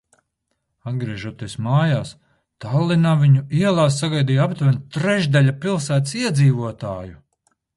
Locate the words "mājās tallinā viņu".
1.65-3.43